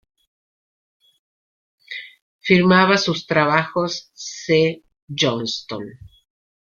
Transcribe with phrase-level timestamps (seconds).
[2.39, 4.83] Firmaba sus trabajos C.
[5.07, 5.87] Johnston.